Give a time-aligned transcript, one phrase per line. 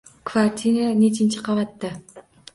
[0.29, 1.95] Kvartira nechinchi qavatda?